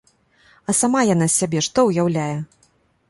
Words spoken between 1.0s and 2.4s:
яна з сябе што ўяўляе?